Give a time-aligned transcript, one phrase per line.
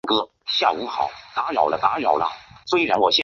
[0.01, 0.01] 权臣郑检拥立黎除的后裔黎维邦
[1.77, 3.17] 做皇帝。